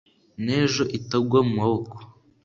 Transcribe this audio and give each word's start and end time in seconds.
N’ejo 0.43 0.83
itagwa 0.97 1.39
mu 1.47 1.53
maboko. 1.59 1.95